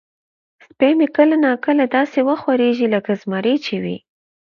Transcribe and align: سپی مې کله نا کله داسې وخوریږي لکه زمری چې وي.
سپی 0.65 0.91
مې 0.97 1.07
کله 1.17 1.35
نا 1.45 1.51
کله 1.65 1.83
داسې 1.97 2.19
وخوریږي 2.29 2.87
لکه 2.95 3.11
زمری 3.21 3.55
چې 3.65 3.75
وي. 3.83 3.97